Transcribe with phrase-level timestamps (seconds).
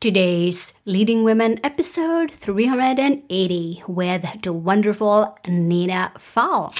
[0.00, 6.72] Today's Leading Women episode 380 with the wonderful Nina Fall.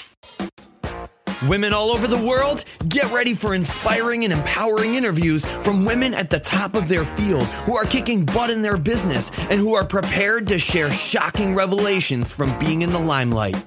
[1.46, 6.30] Women all over the world, get ready for inspiring and empowering interviews from women at
[6.30, 9.84] the top of their field who are kicking butt in their business and who are
[9.84, 13.62] prepared to share shocking revelations from being in the limelight.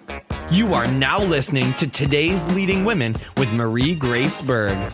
[0.50, 4.94] You are now listening to today's Leading Women with Marie Grace Berg.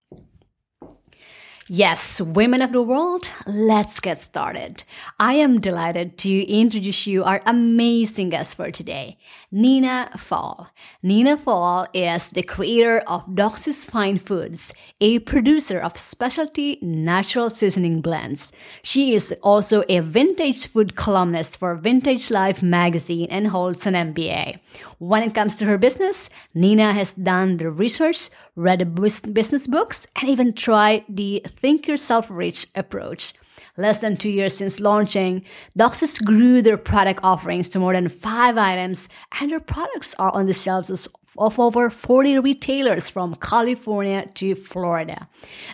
[1.73, 4.83] Yes, women of the world, let's get started.
[5.17, 9.17] I am delighted to introduce you our amazing guest for today,
[9.53, 10.67] Nina Fall.
[11.01, 18.01] Nina Fall is the creator of Doxy's Fine Foods, a producer of specialty natural seasoning
[18.01, 18.51] blends.
[18.83, 24.59] She is also a vintage food columnist for Vintage Life magazine and holds an MBA.
[25.01, 28.85] When it comes to her business, Nina has done the research, read the
[29.33, 33.33] business books, and even tried the think yourself rich approach.
[33.75, 35.43] Less than two years since launching,
[35.75, 40.45] Doxy's grew their product offerings to more than five items, and their products are on
[40.45, 45.27] the shelves of over 40 retailers from California to Florida.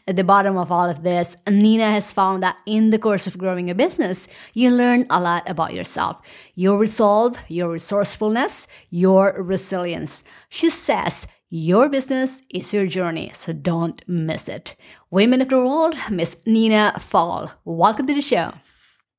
[0.07, 3.37] At the bottom of all of this, Nina has found that in the course of
[3.37, 6.21] growing a business, you learn a lot about yourself,
[6.55, 10.23] your resolve, your resourcefulness, your resilience.
[10.49, 14.75] She says, your business is your journey, so don't miss it.
[15.09, 17.53] Women of the World, Miss Nina Fall.
[17.63, 18.51] Welcome to the show.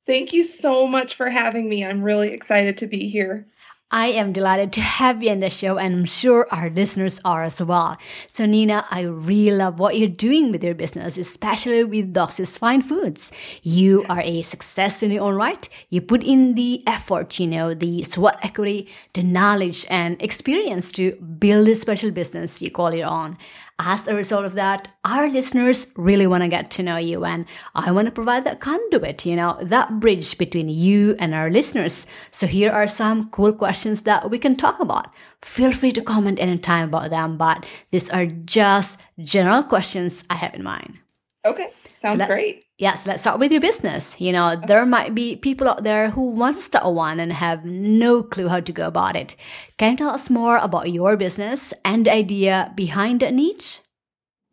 [0.06, 1.84] Thank you so much for having me.
[1.84, 3.46] I'm really excited to be here.
[3.90, 7.42] I am delighted to have you on the show, and I'm sure our listeners are
[7.42, 7.96] as well.
[8.28, 12.82] So, Nina, I really love what you're doing with your business, especially with Doxy's Fine
[12.82, 13.32] Foods.
[13.62, 15.66] You are a success in your own right.
[15.88, 21.12] You put in the effort, you know, the sweat equity, the knowledge, and experience to
[21.38, 23.38] build a special business you call your own
[23.78, 27.46] as a result of that, our listeners really want to get to know you and
[27.74, 32.06] I want to provide that conduit, you know, that bridge between you and our listeners.
[32.30, 35.12] So here are some cool questions that we can talk about.
[35.42, 40.54] Feel free to comment anytime about them, but these are just general questions I have
[40.54, 40.98] in mind.
[41.44, 41.70] Okay.
[41.92, 42.64] Sounds so great.
[42.78, 44.20] Yeah, so let's start with your business.
[44.20, 47.64] You know, there might be people out there who want to start one and have
[47.64, 49.34] no clue how to go about it.
[49.78, 53.80] Can you tell us more about your business and the idea behind that niche?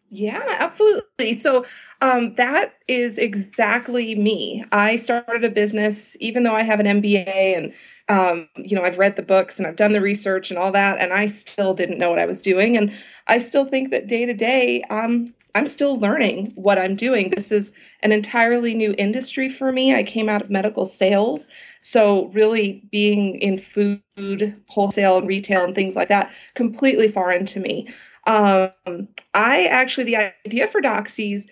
[0.10, 1.34] Yeah, absolutely.
[1.34, 1.66] So
[2.02, 4.66] um, that is exactly me.
[4.72, 7.74] I started a business, even though I have an MBA and
[8.08, 11.00] um, you know I've read the books and I've done the research and all that,
[11.00, 12.78] and I still didn't know what I was doing.
[12.78, 12.94] And
[13.28, 14.84] I still think that day to day,
[15.56, 17.30] I'm still learning what I'm doing.
[17.30, 17.72] This is
[18.02, 19.96] an entirely new industry for me.
[19.96, 21.48] I came out of medical sales.
[21.80, 27.62] So, really being in food, wholesale, and retail and things like that, completely foreign to
[27.62, 27.88] me.
[28.28, 31.48] Um, I actually, the idea for Doxies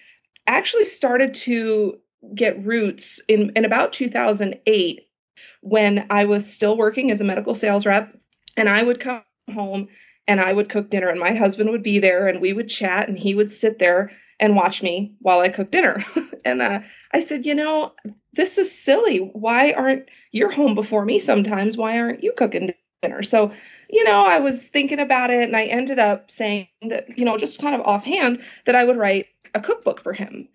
[0.47, 1.97] actually started to
[2.35, 5.07] get roots in, in about 2008
[5.61, 8.17] when I was still working as a medical sales rep.
[8.57, 9.87] And I would come home
[10.27, 13.07] and I would cook dinner, and my husband would be there, and we would chat,
[13.07, 16.03] and he would sit there and watch me while I cooked dinner.
[16.45, 16.79] and uh,
[17.11, 17.93] I said, You know,
[18.33, 19.17] this is silly.
[19.17, 21.77] Why aren't you home before me sometimes?
[21.77, 23.23] Why aren't you cooking dinner?
[23.23, 23.51] So,
[23.89, 27.37] you know, I was thinking about it, and I ended up saying that, you know,
[27.37, 30.47] just kind of offhand, that I would write a cookbook for him.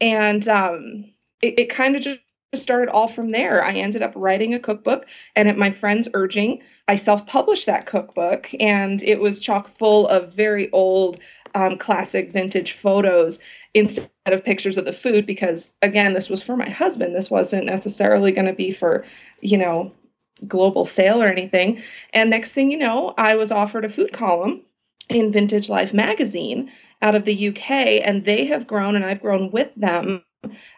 [0.00, 1.04] And um,
[1.42, 2.20] it, it kind of just
[2.56, 3.64] started all from there.
[3.64, 7.86] I ended up writing a cookbook, and at my friend's urging, I self published that
[7.86, 11.20] cookbook, and it was chock full of very old,
[11.54, 13.38] um, classic vintage photos
[13.74, 15.26] instead of pictures of the food.
[15.26, 17.14] Because again, this was for my husband.
[17.14, 19.04] This wasn't necessarily going to be for,
[19.40, 19.92] you know,
[20.46, 21.80] global sale or anything.
[22.12, 24.62] And next thing you know, I was offered a food column
[25.08, 26.70] in Vintage Life magazine
[27.02, 27.70] out of the UK,
[28.04, 30.22] and they have grown, and I've grown with them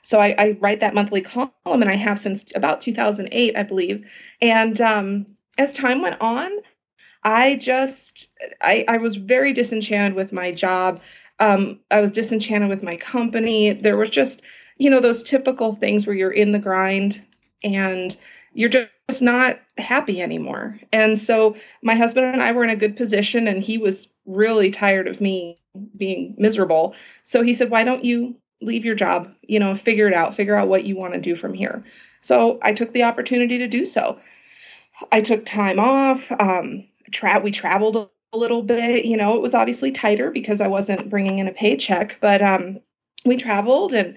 [0.03, 4.11] so I, I, write that monthly column, and I have since about 2008, I believe.
[4.41, 5.27] And um,
[5.59, 6.51] as time went on,
[7.25, 8.31] I just
[8.61, 11.01] I, I was very disenchanted with my job.
[11.41, 13.73] Um, I was disenchanted with my company.
[13.73, 14.43] There was just
[14.79, 17.25] you know those typical things where you're in the grind
[17.65, 18.17] and
[18.53, 20.79] you're just not happy anymore.
[20.93, 24.71] And so my husband and I were in a good position, and he was really
[24.71, 25.59] tired of me
[25.97, 26.95] being miserable.
[27.25, 30.57] So he said, "Why don't you leave your job, you know, figure it out, figure
[30.57, 31.85] out what you want to do from here.
[32.21, 34.19] So I took the opportunity to do so.
[35.13, 36.31] I took time off.
[36.41, 37.97] Um, tra- we traveled
[38.33, 39.05] a little bit.
[39.05, 42.81] You know, it was obviously tighter because I wasn't bringing in a paycheck, but um,
[43.25, 44.17] we traveled and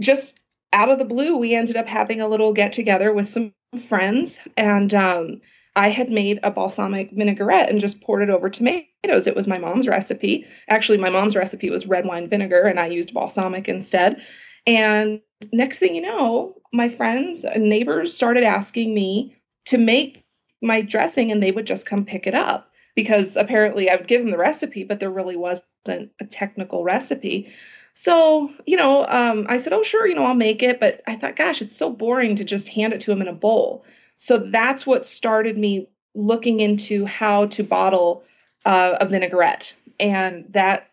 [0.00, 0.38] just
[0.72, 4.40] out of the blue, we ended up having a little get together with some friends.
[4.56, 5.40] And um,
[5.76, 9.26] I had made a balsamic vinaigrette and just poured it over tomatoes.
[9.26, 10.46] It was my mom's recipe.
[10.68, 14.22] Actually, my mom's recipe was red wine vinegar, and I used balsamic instead.
[14.66, 15.20] And
[15.52, 19.34] next thing you know, my friends and neighbors started asking me
[19.66, 20.24] to make
[20.62, 24.22] my dressing, and they would just come pick it up because apparently I would give
[24.22, 27.48] them the recipe, but there really wasn't a technical recipe.
[27.94, 30.80] So, you know, um, I said, oh, sure, you know, I'll make it.
[30.80, 33.32] But I thought, gosh, it's so boring to just hand it to them in a
[33.32, 33.84] bowl.
[34.16, 38.24] So that's what started me looking into how to bottle
[38.64, 39.74] uh, a vinaigrette.
[40.00, 40.90] And that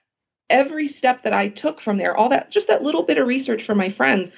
[0.50, 3.64] every step that I took from there, all that, just that little bit of research
[3.64, 4.32] from my friends,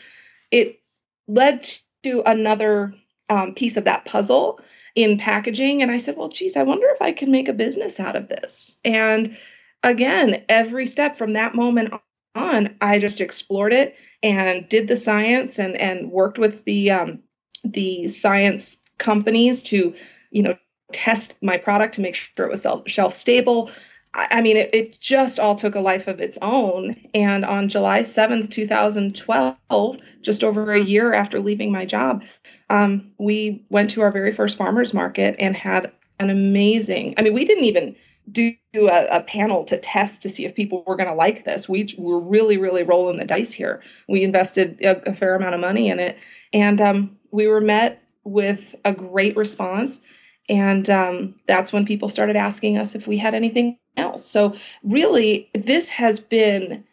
[0.51, 0.79] it
[1.27, 1.69] led
[2.03, 2.93] to another
[3.29, 4.59] um, piece of that puzzle
[4.95, 5.81] in packaging.
[5.81, 8.27] And I said, well, geez, I wonder if I can make a business out of
[8.27, 8.79] this.
[8.85, 9.35] And
[9.81, 11.93] again, every step from that moment
[12.35, 17.19] on, I just explored it and did the science and and worked with the um,
[17.63, 19.93] the science companies to,
[20.31, 20.57] you know,
[20.91, 23.69] test my product to make sure it was shelf stable.
[24.15, 26.95] I, mean, it, it just all took a life of its own.
[27.15, 32.23] And on July 7th, 2012, just over a year after leaving my job,
[32.69, 37.33] um, we went to our very first farmers market and had an amazing, I mean,
[37.33, 37.95] we didn't even
[38.31, 41.67] do a, a, panel to test to see if people were going to like this.
[41.67, 43.81] We were really, really rolling the dice here.
[44.07, 46.17] We invested a, a fair amount of money in it,
[46.53, 50.01] and um, we were met with a great response.
[50.47, 54.25] And um, that's when people started asking us if we had anything else.
[54.25, 56.83] So, really, this has been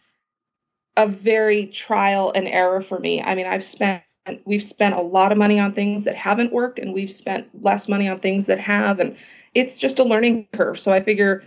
[0.97, 3.23] a very trial and error for me.
[3.23, 4.03] I mean, I've spent
[4.45, 7.89] we've spent a lot of money on things that haven't worked and we've spent less
[7.89, 9.17] money on things that have and
[9.55, 11.43] it's just a learning curve so i figure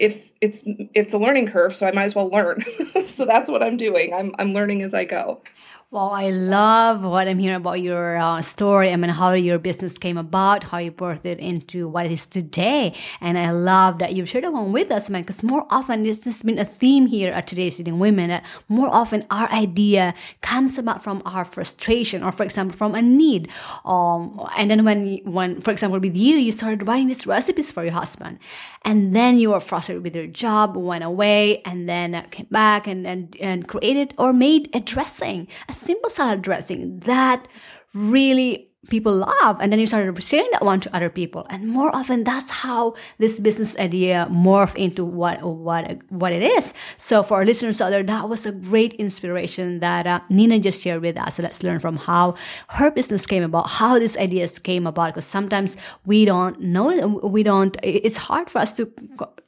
[0.00, 0.64] if it's
[0.94, 2.62] it's a learning curve so i might as well learn
[3.06, 5.40] so that's what i'm doing i'm i'm learning as i go
[5.90, 8.92] well, I love what I'm hearing about your uh, story.
[8.92, 12.26] I mean, how your business came about, how you birthed it into what it is
[12.26, 12.94] today.
[13.22, 16.26] And I love that you've shared that one with us, man, because more often this
[16.26, 20.12] has been a theme here at Today's Leading Women that more often our idea
[20.42, 23.48] comes about from our frustration or, for example, from a need.
[23.86, 27.82] Um, and then when, when, for example, with you, you started writing these recipes for
[27.82, 28.40] your husband.
[28.84, 33.06] And then you were frustrated with your job, went away, and then came back and,
[33.06, 37.48] and, and created or made a dressing, a simple salad dressing that
[37.94, 41.46] really people love and then you started sharing that one to other people.
[41.50, 46.74] And more often that's how this business idea morphed into what what what it is.
[46.96, 50.82] So for our listeners out there that was a great inspiration that uh, nina just
[50.82, 51.36] shared with us.
[51.36, 52.34] So let's learn from how
[52.68, 57.42] her business came about how these ideas came about because sometimes we don't know we
[57.42, 58.90] don't it's hard for us to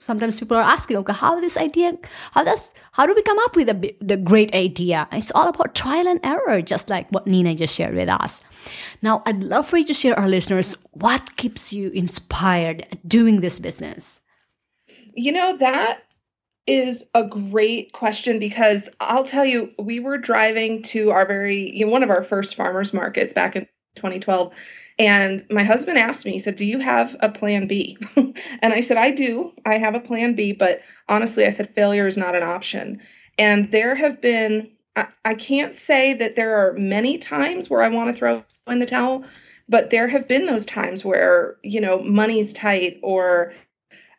[0.01, 1.93] sometimes people are asking okay how this idea
[2.33, 5.09] how does how do we come up with a, the great idea?
[5.13, 8.43] It's all about trial and error just like what nina just shared with us
[9.03, 13.59] now I'd love for you to share our listeners what keeps you inspired doing this
[13.59, 14.21] business.
[15.15, 16.03] You know, that
[16.67, 21.87] is a great question because I'll tell you, we were driving to our very, you
[21.87, 23.67] know, one of our first farmers markets back in
[23.97, 24.55] 2012.
[24.99, 27.97] And my husband asked me, he said, Do you have a plan B?
[28.17, 29.52] and I said, I do.
[29.64, 30.52] I have a plan B.
[30.52, 33.00] But honestly, I said, failure is not an option.
[33.38, 38.11] And there have been, I, can't say that there are many times where I want
[38.11, 39.25] to throw in the towel.
[39.68, 43.52] But there have been those times where, you know, money's tight or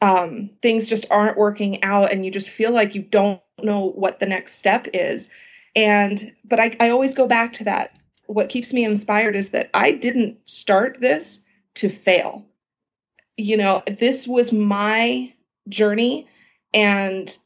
[0.02, 4.20] um, things just aren't working out and you just feel like you don't know what
[4.20, 5.30] the next step is.
[5.76, 7.96] And, but I, I always go back to that.
[8.28, 11.44] What keeps me inspired is that I didn't start this
[11.76, 12.46] to fail.
[13.36, 15.34] You know, this was my
[15.68, 16.28] journey
[16.74, 17.38] and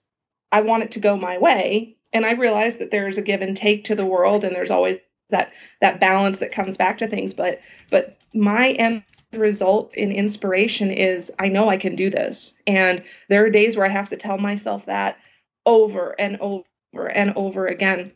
[0.52, 1.95] I want it to go my way.
[2.16, 5.00] And I realize that there's a give and take to the world and there's always
[5.32, 9.04] that that balance that comes back to things but but my end
[9.34, 12.54] result in inspiration is i know i can do this.
[12.68, 15.18] And there are days where i have to tell myself that
[15.66, 18.14] over and over and over again.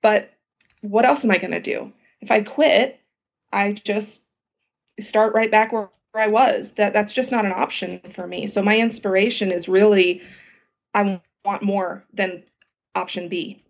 [0.00, 0.32] But
[0.80, 1.92] what else am i going to do?
[2.22, 3.00] If i quit
[3.52, 4.22] i just
[4.98, 6.72] start right back where, i was.
[6.74, 8.46] That that's just not an option for me.
[8.46, 10.22] So my inspiration is really
[10.94, 12.42] i want more than
[12.96, 13.62] option b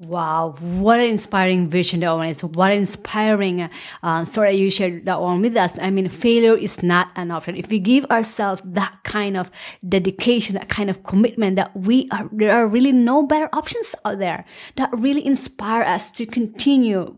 [0.00, 2.42] Wow, what an inspiring vision that one is.
[2.42, 3.70] What an inspiring
[4.02, 5.78] uh, story you shared that one with us.
[5.78, 7.54] I mean, failure is not an option.
[7.54, 9.52] If we give ourselves that kind of
[9.88, 14.18] dedication, that kind of commitment, that we are, there are really no better options out
[14.18, 17.16] there that really inspire us to continue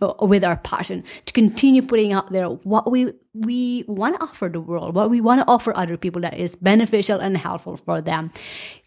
[0.00, 4.48] uh, with our passion to continue putting out there what we we want to offer
[4.48, 8.00] the world what we want to offer other people that is beneficial and helpful for
[8.00, 8.30] them.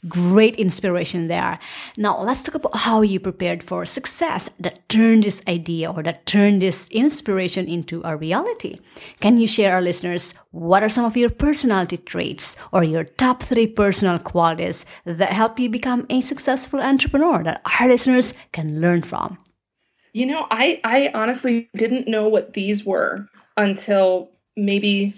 [0.08, 1.60] Great inspiration there.
[1.98, 6.26] Now let's talk about how you prepared for success that turned this idea or that
[6.26, 8.78] turned this inspiration into a reality.
[9.20, 13.44] Can you share our listeners what are some of your personality traits or your top
[13.44, 19.02] three personal qualities that help you become a successful entrepreneur that our listeners can learn
[19.02, 19.38] from?
[20.14, 23.28] You know, I I honestly didn't know what these were
[23.58, 25.14] until maybe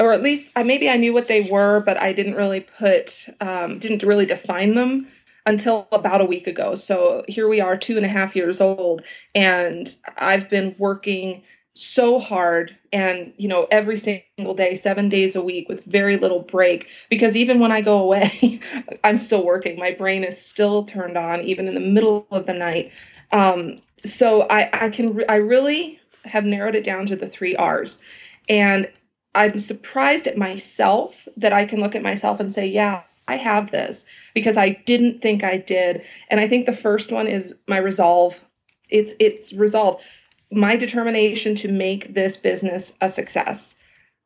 [0.00, 3.26] or at least I maybe I knew what they were, but I didn't really put
[3.40, 5.08] um, didn't really define them
[5.44, 6.74] until about a week ago.
[6.74, 9.02] So here we are, two and a half years old,
[9.34, 11.42] and I've been working
[11.74, 16.40] so hard and you know every single day seven days a week with very little
[16.40, 18.58] break because even when i go away
[19.04, 19.78] i'm still working.
[19.78, 22.92] My brain is still turned on even in the middle of the night.
[23.32, 28.02] Um, so I, I can I really have narrowed it down to the three R's,
[28.48, 28.90] and
[29.34, 33.70] I'm surprised at myself that I can look at myself and say, yeah, I have
[33.70, 36.02] this because I didn't think I did.
[36.30, 38.42] And I think the first one is my resolve.
[38.88, 40.02] It's it's resolve,
[40.50, 43.76] my determination to make this business a success.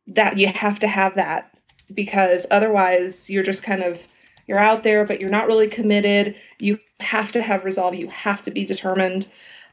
[0.07, 1.53] That you have to have that
[1.93, 3.99] because otherwise you're just kind of
[4.47, 6.37] you're out there but you're not really committed.
[6.61, 7.97] You have to have resolve.
[7.97, 9.29] You have to be determined.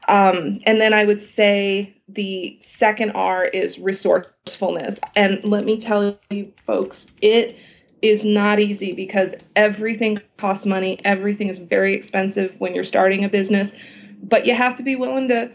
[0.08, 4.98] Um, and then I would say the second R is resourcefulness.
[5.14, 7.58] And let me tell you, folks, it
[8.02, 10.98] is not easy because everything costs money.
[11.04, 13.74] Everything is very expensive when you're starting a business,
[14.22, 15.50] but you have to be willing to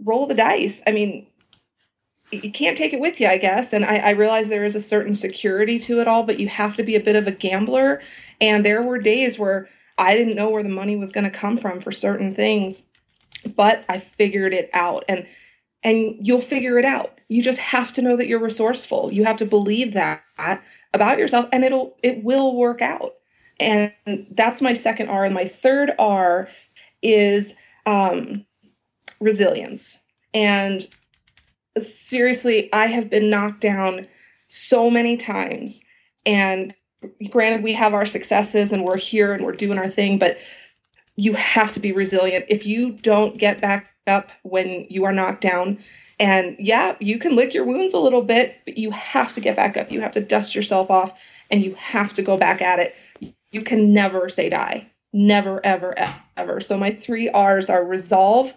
[0.00, 0.82] roll the dice.
[0.86, 1.26] I mean,
[2.32, 3.72] you can't take it with you, I guess.
[3.72, 6.74] And I, I realize there is a certain security to it all, but you have
[6.76, 8.00] to be a bit of a gambler.
[8.40, 11.56] And there were days where I didn't know where the money was going to come
[11.56, 12.82] from for certain things
[13.46, 15.26] but I figured it out and
[15.82, 17.18] and you'll figure it out.
[17.28, 19.12] You just have to know that you're resourceful.
[19.12, 20.22] You have to believe that
[20.94, 23.14] about yourself and it'll it will work out.
[23.60, 23.92] And
[24.30, 26.48] that's my second R and my third R
[27.02, 27.54] is
[27.86, 28.44] um
[29.20, 29.98] resilience.
[30.32, 30.86] And
[31.80, 34.06] seriously, I have been knocked down
[34.48, 35.82] so many times
[36.26, 36.74] and
[37.30, 40.38] granted we have our successes and we're here and we're doing our thing, but
[41.16, 42.46] you have to be resilient.
[42.48, 45.78] If you don't get back up when you are knocked down,
[46.20, 49.56] and yeah, you can lick your wounds a little bit, but you have to get
[49.56, 49.90] back up.
[49.90, 51.18] You have to dust yourself off
[51.50, 52.96] and you have to go back at it.
[53.50, 54.88] You can never say die.
[55.12, 55.94] Never, ever,
[56.36, 56.60] ever.
[56.60, 58.52] So my three R's are resolve,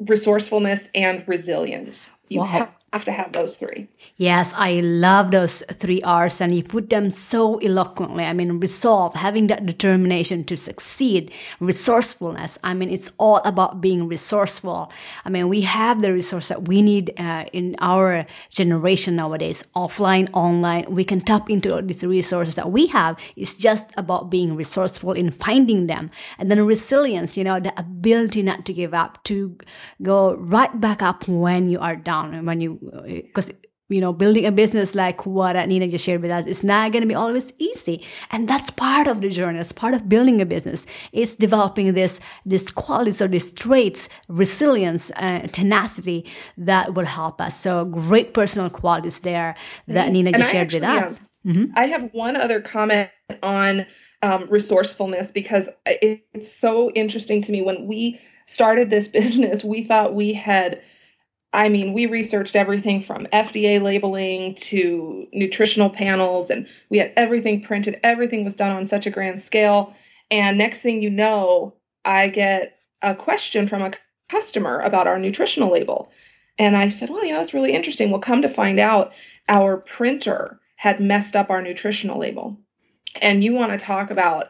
[0.00, 2.10] resourcefulness, and resilience.
[2.28, 2.46] You wow.
[2.46, 3.86] have have to have those three.
[4.16, 8.24] Yes, I love those three R's, and you put them so eloquently.
[8.24, 11.30] I mean, resolve, having that determination to succeed,
[11.60, 12.58] resourcefulness.
[12.64, 14.90] I mean, it's all about being resourceful.
[15.24, 20.30] I mean, we have the resource that we need uh, in our generation nowadays, offline,
[20.32, 20.86] online.
[20.88, 23.18] We can tap into these resources that we have.
[23.36, 26.10] It's just about being resourceful in finding them.
[26.38, 29.56] And then resilience, you know, the ability not to give up, to
[30.02, 33.50] go right back up when you are down, when you because
[33.88, 37.02] you know building a business like what nina just shared with us is not going
[37.02, 38.04] to be always easy.
[38.30, 39.58] And that's part of the journey.
[39.58, 40.86] It's part of building a business.
[41.12, 47.58] It's developing this this qualities or these traits resilience uh, tenacity that will help us.
[47.58, 49.56] So great personal qualities there
[49.86, 51.20] that nina just shared actually, with us.
[51.46, 51.64] mm-hmm.
[51.76, 53.10] i have one other comment
[53.42, 53.86] on
[54.22, 57.62] um, resourcefulness because it, it's so interesting to me.
[57.62, 60.80] When we started this business we thought we had
[61.52, 67.62] I mean, we researched everything from FDA labeling to nutritional panels, and we had everything
[67.62, 67.98] printed.
[68.02, 69.94] Everything was done on such a grand scale.
[70.30, 71.74] And next thing you know,
[72.04, 73.92] I get a question from a
[74.28, 76.10] customer about our nutritional label.
[76.58, 78.10] And I said, Well, yeah, that's really interesting.
[78.10, 79.12] Well, come to find out,
[79.48, 82.58] our printer had messed up our nutritional label.
[83.22, 84.48] And you want to talk about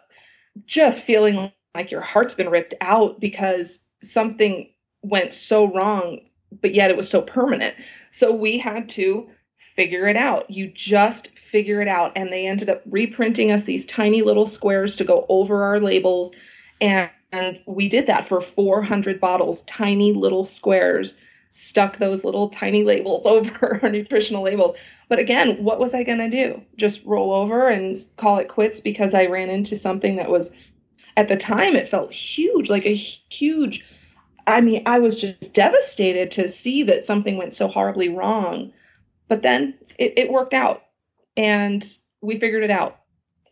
[0.66, 4.68] just feeling like your heart's been ripped out because something
[5.02, 6.20] went so wrong
[6.60, 7.74] but yet it was so permanent.
[8.10, 10.50] So we had to figure it out.
[10.50, 12.12] You just figure it out.
[12.16, 16.34] And they ended up reprinting us these tiny little squares to go over our labels.
[16.80, 21.18] And, and we did that for 400 bottles, tiny little squares,
[21.50, 24.76] stuck those little tiny labels over our nutritional labels.
[25.08, 26.62] But again, what was I going to do?
[26.76, 30.52] Just roll over and call it quits because I ran into something that was,
[31.16, 33.84] at the time, it felt huge, like a huge
[34.48, 38.72] I mean, I was just devastated to see that something went so horribly wrong.
[39.28, 40.84] But then it, it worked out
[41.36, 41.84] and
[42.22, 42.98] we figured it out.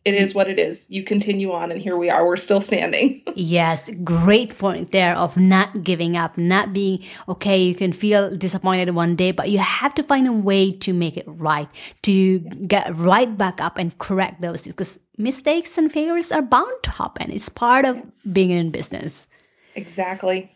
[0.07, 0.89] it is what it is.
[0.89, 2.25] You continue on, and here we are.
[2.25, 3.23] We're still standing.
[3.35, 7.61] yes, great point there of not giving up, not being okay.
[7.61, 11.17] You can feel disappointed one day, but you have to find a way to make
[11.17, 11.69] it right,
[12.03, 16.91] to get right back up and correct those because mistakes and failures are bound to
[16.93, 17.33] happen.
[17.33, 18.01] It's part of
[18.33, 19.27] being in business.
[19.75, 20.56] Exactly.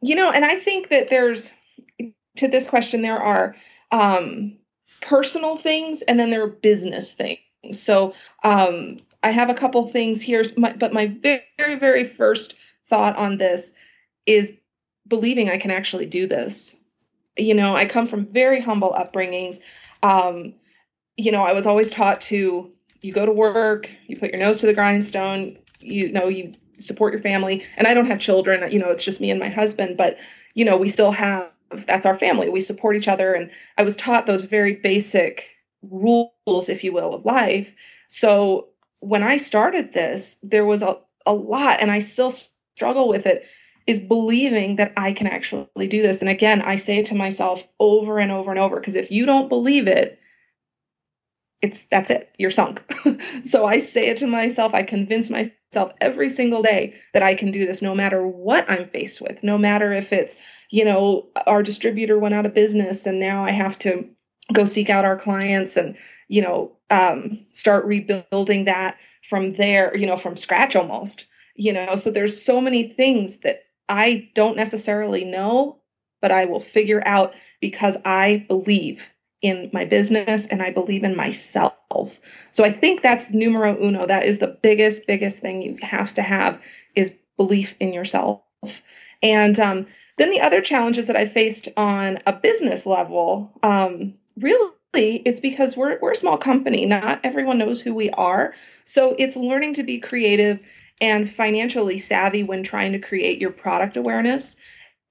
[0.00, 1.52] You know, and I think that there's
[2.36, 3.56] to this question there are
[3.90, 4.56] um,
[5.00, 7.40] personal things and then there are business things.
[7.72, 8.12] So
[8.44, 12.54] um, I have a couple things here, but my very very first
[12.88, 13.74] thought on this
[14.26, 14.56] is
[15.06, 16.76] believing I can actually do this.
[17.36, 19.56] You know, I come from very humble upbringings.
[20.02, 20.54] Um,
[21.16, 24.60] you know, I was always taught to you go to work, you put your nose
[24.60, 27.64] to the grindstone, you know, you support your family.
[27.76, 30.18] And I don't have children, you know, it's just me and my husband, but
[30.54, 31.50] you know, we still have
[31.86, 32.48] that's our family.
[32.48, 35.48] We support each other and I was taught those very basic
[35.82, 37.74] rules if you will of life.
[38.08, 38.68] So
[39.00, 43.46] when I started this, there was a, a lot and I still struggle with it
[43.86, 46.20] is believing that I can actually do this.
[46.20, 49.24] And again, I say it to myself over and over and over because if you
[49.24, 50.17] don't believe it,
[51.62, 52.34] it's that's it.
[52.38, 52.82] You're sunk.
[53.42, 54.74] So i say it to myself.
[54.74, 58.88] I convince myself every single day that i can do this no matter what i'm
[58.88, 60.38] faced with no matter if it's
[60.70, 64.08] you know our distributor went out of business and now i have to
[64.54, 65.96] go seek out our clients and
[66.28, 71.26] you know um, start rebuilding that from there you know from scratch almost
[71.60, 71.96] you know?
[71.96, 75.80] So there's so many things that i don't necessarily know
[76.22, 79.08] but i will figure out because i believe
[79.42, 82.20] in my business and I believe in myself.
[82.52, 84.06] So I think that's numero uno.
[84.06, 86.60] That is the biggest, biggest thing you have to have
[86.94, 88.42] is belief in yourself.
[89.22, 94.72] And um, then the other challenges that I faced on a business level, um, really
[94.94, 96.86] it's because we're we're a small company.
[96.86, 98.54] Not everyone knows who we are.
[98.84, 100.60] So it's learning to be creative
[101.00, 104.56] and financially savvy when trying to create your product awareness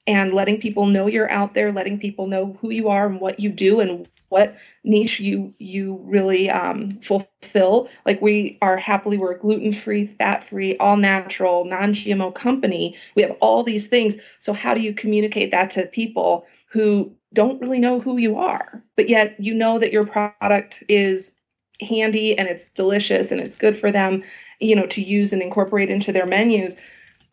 [0.05, 3.39] and letting people know you're out there, letting people know who you are and what
[3.39, 7.89] you do and what niche you you really um, fulfill.
[8.05, 12.95] Like we are happily we're gluten free, fat free, all natural, non GMO company.
[13.15, 14.17] We have all these things.
[14.39, 18.83] So how do you communicate that to people who don't really know who you are,
[18.95, 21.35] but yet you know that your product is
[21.81, 24.23] handy and it's delicious and it's good for them,
[24.59, 26.75] you know, to use and incorporate into their menus.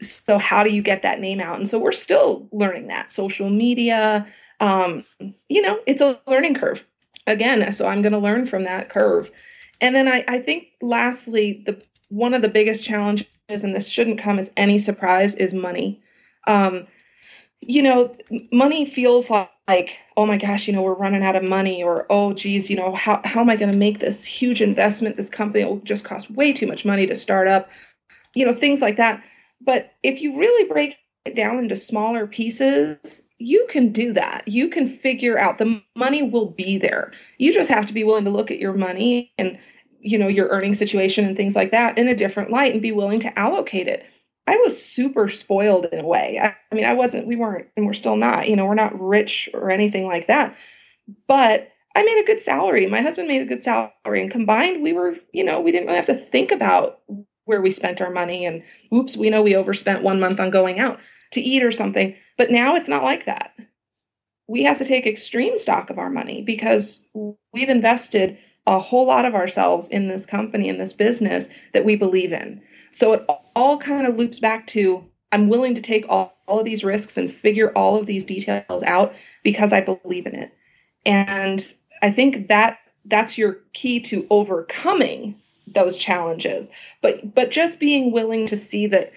[0.00, 1.56] So how do you get that name out?
[1.56, 4.26] And so we're still learning that social media,
[4.64, 5.04] um,
[5.50, 6.86] you know, it's a learning curve
[7.26, 7.70] again.
[7.70, 9.30] So I'm going to learn from that curve.
[9.82, 14.18] And then I, I think lastly, the one of the biggest challenges, and this shouldn't
[14.18, 16.00] come as any surprise, is money.
[16.46, 16.86] Um,
[17.60, 18.16] you know,
[18.52, 22.06] money feels like, like, oh my gosh, you know, we're running out of money, or
[22.10, 25.16] oh geez, you know, how, how am I going to make this huge investment?
[25.16, 27.70] This company will just cost way too much money to start up,
[28.34, 29.24] you know, things like that.
[29.60, 34.46] But if you really break it down into smaller pieces, you can do that.
[34.46, 37.12] You can figure out the money will be there.
[37.38, 39.58] You just have to be willing to look at your money and
[40.00, 42.92] you know your earning situation and things like that in a different light and be
[42.92, 44.04] willing to allocate it.
[44.46, 46.38] I was super spoiled in a way.
[46.42, 48.98] I, I mean, I wasn't, we weren't, and we're still not, you know, we're not
[49.00, 50.54] rich or anything like that.
[51.26, 52.86] But I made a good salary.
[52.86, 54.20] My husband made a good salary.
[54.20, 57.00] And combined, we were, you know, we didn't really have to think about
[57.46, 60.78] where we spent our money and oops, we know we overspent one month on going
[60.78, 60.98] out
[61.34, 62.14] to eat or something.
[62.36, 63.54] But now it's not like that.
[64.46, 67.06] We have to take extreme stock of our money because
[67.52, 71.96] we've invested a whole lot of ourselves in this company, in this business that we
[71.96, 72.62] believe in.
[72.90, 76.64] So it all kind of loops back to I'm willing to take all, all of
[76.64, 80.52] these risks and figure all of these details out because I believe in it.
[81.04, 86.70] And I think that that's your key to overcoming those challenges
[87.00, 89.10] but but just being willing to see that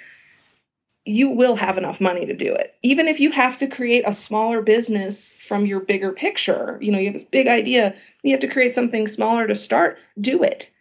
[1.08, 2.76] you will have enough money to do it.
[2.84, 7.00] Even if you have to create a smaller business from your bigger picture you know
[7.00, 10.72] you have this big idea you have to create something smaller to start do it.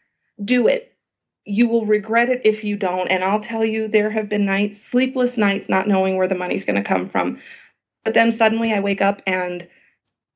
[0.43, 0.93] Do it.
[1.45, 3.09] You will regret it if you don't.
[3.09, 6.65] And i'll tell you there have been nights sleepless nights not knowing where the money's
[6.65, 7.39] going to come from.
[8.05, 9.69] But then suddenly i wake up and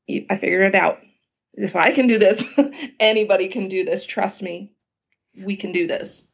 [0.09, 1.00] i figured it out.
[1.55, 2.44] If i can do this
[3.00, 4.07] anybody can do this.
[4.07, 4.70] Trust me
[5.37, 6.26] we can do this.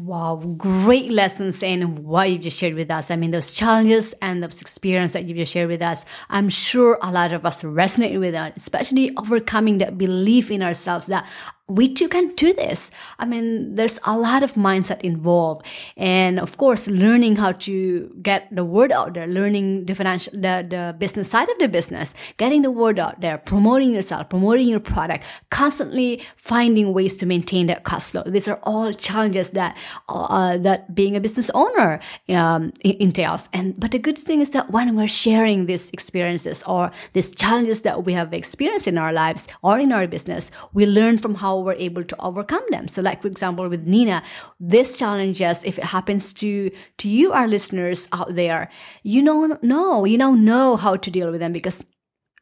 [0.00, 3.10] Wow, great lessons in what you just shared with us.
[3.10, 6.06] I mean, those challenges and those experience that you just shared with us.
[6.30, 11.08] I'm sure a lot of us resonate with that, especially overcoming that belief in ourselves
[11.08, 11.28] that
[11.68, 12.90] we too can do this.
[13.18, 15.64] I mean, there's a lot of mindset involved.
[15.96, 20.66] And of course, learning how to get the word out there, learning the financial, the,
[20.68, 24.80] the business side of the business, getting the word out there, promoting yourself, promoting your
[24.80, 28.22] product, constantly finding ways to maintain that cash flow.
[28.26, 29.76] These are all challenges that,
[30.08, 33.48] uh, that being a business owner, um, entails.
[33.52, 37.82] And, but the good thing is that when we're sharing these experiences or these challenges
[37.82, 41.51] that we have experienced in our lives or in our business, we learn from how
[41.58, 42.88] we're able to overcome them.
[42.88, 44.22] So like, for example, with Nina,
[44.60, 48.70] this challenges, if it happens to, to you, our listeners out there,
[49.02, 51.84] you don't know, you don't know how to deal with them because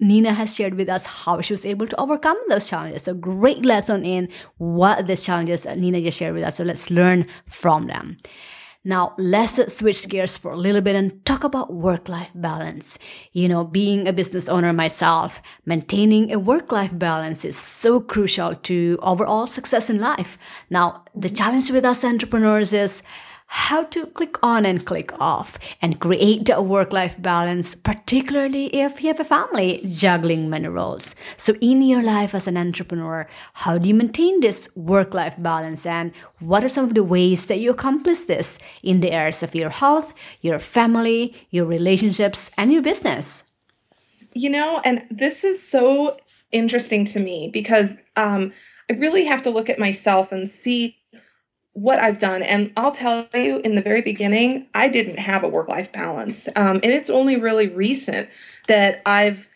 [0.01, 3.03] Nina has shared with us how she was able to overcome those challenges.
[3.03, 6.57] So great lesson in what these challenges Nina just shared with us.
[6.57, 8.16] So let's learn from them.
[8.83, 12.99] Now, let's switch gears for a little bit and talk about work life balance.
[13.33, 18.55] You know, being a business owner myself, maintaining a work life balance is so crucial
[18.55, 20.38] to overall success in life.
[20.71, 23.03] Now, the challenge with us entrepreneurs is
[23.53, 29.03] how to click on and click off and create a work life balance, particularly if
[29.03, 31.17] you have a family juggling many roles.
[31.37, 35.85] So, in your life as an entrepreneur, how do you maintain this work life balance
[35.85, 39.53] and what are some of the ways that you accomplish this in the areas of
[39.53, 43.43] your health, your family, your relationships, and your business?
[44.33, 46.17] You know, and this is so
[46.53, 48.53] interesting to me because um,
[48.89, 51.00] I really have to look at myself and see
[51.72, 52.42] what I've done.
[52.42, 56.48] And I'll tell you, in the very beginning, I didn't have a work life balance.
[56.56, 58.28] Um, and it's only really recent
[58.66, 59.48] that I've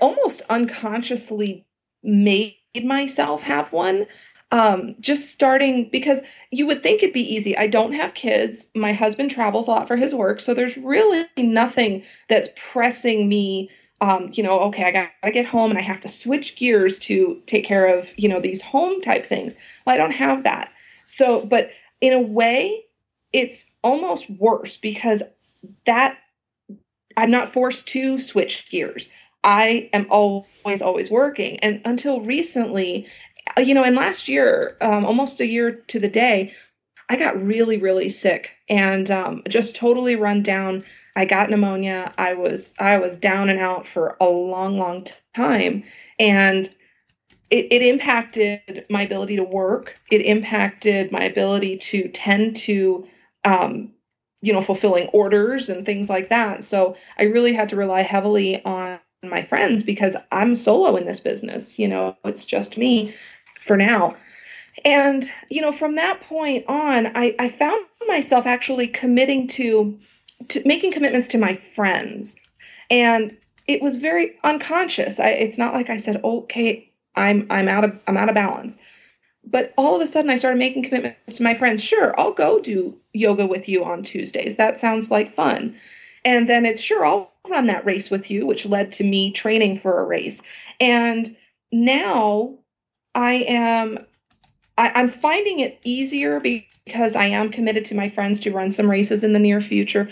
[0.00, 1.64] almost unconsciously
[2.02, 4.06] made myself have one.
[4.52, 6.22] Um, just starting because
[6.52, 7.56] you would think it'd be easy.
[7.56, 8.70] I don't have kids.
[8.76, 10.40] My husband travels a lot for his work.
[10.40, 13.70] So there's really nothing that's pressing me
[14.00, 16.98] um, you know, okay, I got to get home and I have to switch gears
[17.00, 19.56] to take care of, you know, these home type things.
[19.86, 20.70] Well, I don't have that.
[21.06, 22.84] So, but in a way,
[23.32, 25.22] it's almost worse because
[25.86, 26.18] that
[27.16, 29.10] I'm not forced to switch gears.
[29.42, 31.58] I am always, always working.
[31.60, 33.06] And until recently,
[33.56, 36.52] you know, and last year, um, almost a year to the day,
[37.08, 40.84] I got really, really sick and um, just totally run down.
[41.14, 42.12] I got pneumonia.
[42.18, 45.84] I was I was down and out for a long, long time,
[46.18, 46.68] and
[47.50, 49.98] it, it impacted my ability to work.
[50.10, 53.06] It impacted my ability to tend to,
[53.44, 53.92] um,
[54.40, 56.64] you know, fulfilling orders and things like that.
[56.64, 61.20] So I really had to rely heavily on my friends because I'm solo in this
[61.20, 61.78] business.
[61.78, 63.14] You know, it's just me
[63.60, 64.14] for now.
[64.84, 69.98] And, you know, from that point on, I, I found myself actually committing to,
[70.48, 72.36] to making commitments to my friends.
[72.90, 75.18] And it was very unconscious.
[75.18, 78.78] I, it's not like I said, okay, I'm I'm out of I'm out of balance.
[79.44, 81.82] But all of a sudden I started making commitments to my friends.
[81.82, 84.56] Sure, I'll go do yoga with you on Tuesdays.
[84.56, 85.76] That sounds like fun.
[86.24, 89.76] And then it's sure I'll run that race with you, which led to me training
[89.76, 90.42] for a race.
[90.80, 91.36] And
[91.70, 92.58] now
[93.14, 93.98] I am
[94.78, 98.90] I, I'm finding it easier because I am committed to my friends to run some
[98.90, 100.08] races in the near future.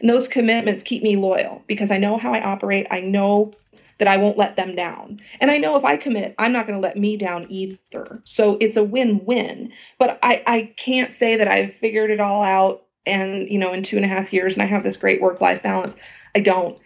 [0.00, 2.86] And those commitments keep me loyal because I know how I operate.
[2.90, 3.52] I know
[3.98, 5.20] that I won't let them down.
[5.40, 8.20] And I know if I commit, I'm not going to let me down either.
[8.24, 9.72] So it's a win win.
[9.98, 13.82] But I, I can't say that I've figured it all out and, you know, in
[13.82, 15.96] two and a half years and I have this great work life balance.
[16.34, 16.78] I don't.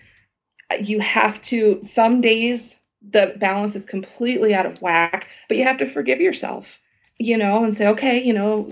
[0.81, 5.77] You have to, some days the balance is completely out of whack, but you have
[5.79, 6.81] to forgive yourself,
[7.19, 8.71] you know, and say, okay, you know,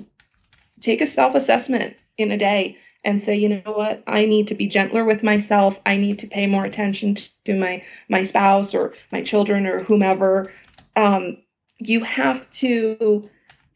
[0.81, 4.55] take a self assessment in a day and say, you know what, I need to
[4.55, 5.81] be gentler with myself.
[5.87, 10.53] I need to pay more attention to my my spouse or my children or whomever.
[10.97, 11.39] Um,
[11.79, 13.29] you have to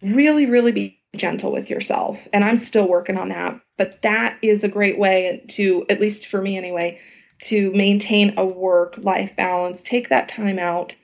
[0.02, 2.28] really, really be gentle with yourself.
[2.32, 3.58] And I'm still working on that.
[3.78, 6.98] But that is a great way to, at least for me anyway,
[7.42, 9.82] to maintain a work life balance.
[9.82, 10.94] Take that time out.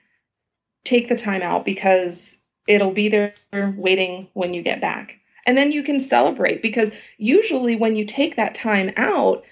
[0.84, 5.19] Take the time out because it'll be there waiting when you get back
[5.50, 9.42] and then you can celebrate because usually when you take that time out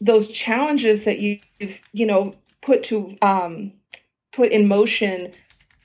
[0.00, 3.70] those challenges that you've you know put to um,
[4.32, 5.30] put in motion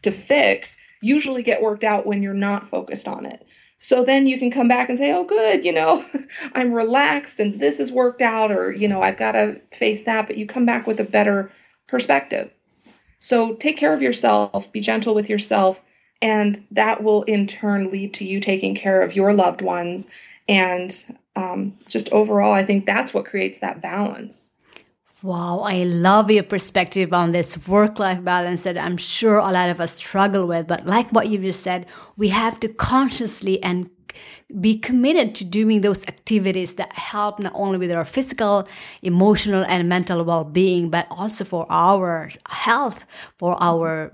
[0.04, 3.46] to fix usually get worked out when you're not focused on it.
[3.78, 6.06] So then you can come back and say oh good you know
[6.56, 10.28] i'm relaxed and this is worked out or you know i've got to face that
[10.28, 11.52] but you come back with a better
[11.88, 12.50] perspective.
[13.20, 15.84] So take care of yourself be gentle with yourself
[16.22, 20.10] And that will in turn lead to you taking care of your loved ones.
[20.48, 20.92] And
[21.36, 24.54] um, just overall, I think that's what creates that balance.
[25.24, 29.70] Wow, I love your perspective on this work life balance that I'm sure a lot
[29.70, 30.68] of us struggle with.
[30.68, 33.90] But like what you just said, we have to consciously and
[34.62, 38.68] be committed to doing those activities that help not only with our physical,
[39.02, 43.06] emotional, and mental well being, but also for our health,
[43.38, 44.12] for our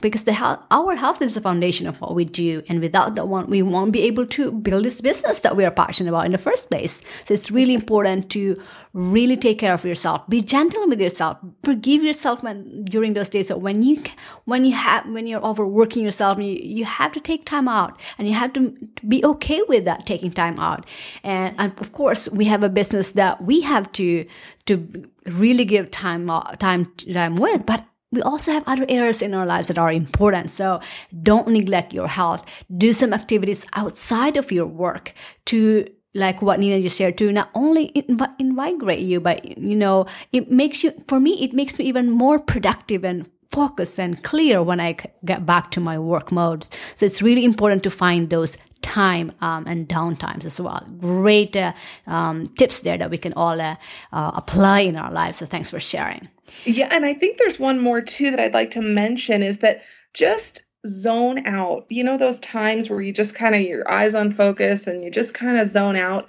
[0.00, 3.28] because the health, our health is the foundation of what we do and without that
[3.28, 6.32] one we won't be able to build this business that we are passionate about in
[6.32, 7.00] the first place.
[7.24, 8.60] So it's really important to
[8.92, 10.28] really take care of yourself.
[10.28, 11.38] Be gentle with yourself.
[11.62, 14.02] Forgive yourself when during those days so when you
[14.44, 18.26] when you have when you're overworking yourself you, you have to take time out and
[18.26, 18.74] you have to
[19.06, 20.86] be okay with that taking time out.
[21.22, 24.26] And, and of course we have a business that we have to
[24.66, 26.26] to really give time
[26.58, 30.50] time time with but we also have other areas in our lives that are important.
[30.50, 30.80] So
[31.22, 32.44] don't neglect your health.
[32.74, 35.12] Do some activities outside of your work
[35.46, 40.06] to like what Nina just shared to not only inv- invigorate you, but you know,
[40.32, 44.62] it makes you, for me, it makes me even more productive and focused and clear
[44.62, 46.70] when I get back to my work modes.
[46.94, 50.86] So it's really important to find those time um, and downtimes as well.
[50.98, 51.72] Great uh,
[52.06, 53.76] um, tips there that we can all uh,
[54.12, 55.38] uh, apply in our lives.
[55.38, 56.28] So thanks for sharing.
[56.64, 59.82] Yeah, and I think there's one more too that I'd like to mention is that
[60.12, 61.86] just zone out.
[61.88, 65.10] You know those times where you just kind of your eyes on focus and you
[65.10, 66.28] just kind of zone out.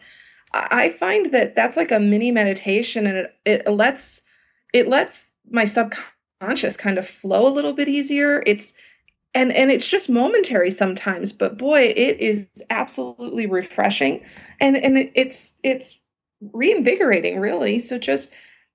[0.54, 4.22] I find that that's like a mini meditation, and it, it lets
[4.74, 8.42] it lets my subconscious kind of flow a little bit easier.
[8.46, 8.74] It's
[9.34, 14.24] and and it's just momentary sometimes, but boy, it is absolutely refreshing,
[14.62, 16.00] and and it's it's
[16.54, 17.80] reinvigorating, really.
[17.80, 18.32] So just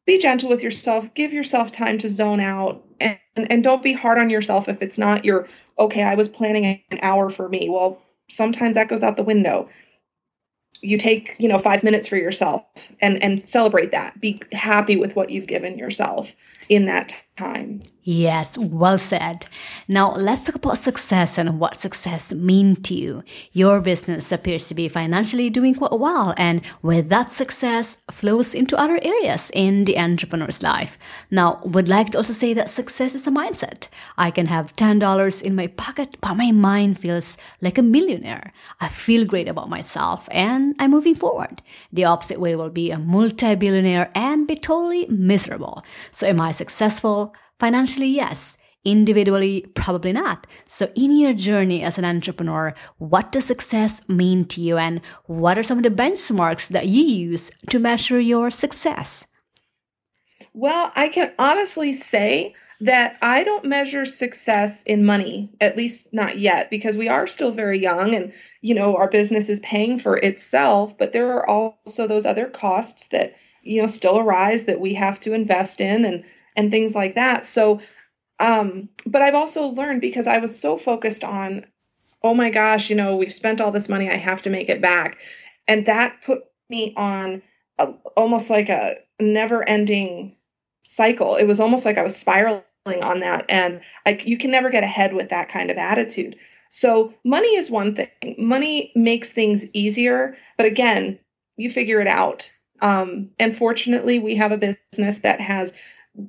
[0.07, 4.19] be gentle with yourself give yourself time to zone out and, and don't be hard
[4.19, 5.47] on yourself if it's not your
[5.79, 7.69] okay i was planning an hour for me.
[7.69, 9.69] Well sometimes that goes out the window.
[10.83, 12.65] You take you know five minutes for yourself
[13.01, 14.19] and and celebrate that.
[14.21, 16.35] Be happy with what you've given yourself
[16.69, 19.47] in that time Yes, well said.
[19.87, 23.23] Now let's talk about success and what success means to you.
[23.53, 28.77] Your business appears to be financially doing quite well, and with that success flows into
[28.77, 30.99] other areas in the entrepreneur's life.
[31.31, 33.89] Now, would like to also say that success is a mindset.
[34.17, 38.53] I can have $10 in my pocket, but my mind feels like a millionaire.
[38.81, 41.61] I feel great about myself and I'm moving forward.
[41.93, 45.85] The opposite way will be a multi-billionaire and be totally miserable.
[46.11, 47.30] So am I successful?
[47.61, 48.57] Financially, yes.
[48.85, 50.47] Individually, probably not.
[50.67, 55.59] So, in your journey as an entrepreneur, what does success mean to you, and what
[55.59, 59.27] are some of the benchmarks that you use to measure your success?
[60.55, 66.39] Well, I can honestly say that I don't measure success in money, at least not
[66.39, 70.17] yet, because we are still very young and, you know, our business is paying for
[70.17, 74.95] itself, but there are also those other costs that, you know, still arise that we
[74.95, 76.25] have to invest in and
[76.61, 77.47] and things like that.
[77.47, 77.81] So,
[78.39, 81.65] um, but I've also learned because I was so focused on,
[82.23, 84.81] oh my gosh, you know, we've spent all this money, I have to make it
[84.81, 85.19] back.
[85.67, 87.43] And that put me on
[87.79, 90.37] a, almost like a never ending
[90.83, 91.37] cycle.
[91.37, 93.47] It was almost like I was spiraling on that.
[93.49, 96.37] And like you can never get ahead with that kind of attitude.
[96.69, 98.37] So money is one thing.
[98.39, 101.19] Money makes things easier, but again,
[101.57, 102.53] you figure it out.
[102.83, 105.75] Um, and fortunately, we have a business that has